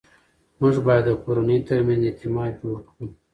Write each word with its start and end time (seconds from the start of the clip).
موږ 0.59 0.75
باید 0.87 1.05
د 1.07 1.11
کورنۍ 1.23 1.59
ترمنځ 1.67 2.01
اعتماد 2.05 2.51
جوړ 2.61 2.77
کړو 2.89 3.05